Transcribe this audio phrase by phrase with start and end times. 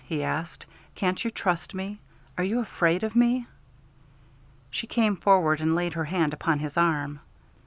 [0.05, 0.65] he asked.
[0.95, 1.99] "Can't you trust me?
[2.35, 3.45] Are you afraid of me?"
[4.71, 7.19] She came forward and laid her hand upon his arm.